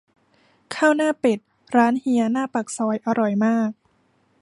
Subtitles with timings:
[0.75, 1.39] ข้าวหน้าเป็ด
[1.75, 3.69] ร้านเฮียหน้าปากซอย อร่อยมาก